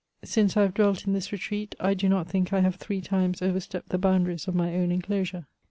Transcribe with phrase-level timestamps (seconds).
[0.23, 3.39] Since I have dwelt in this retreat, I do not think I have three times
[3.43, 5.45] over stepped the boundaries of my own enclosure.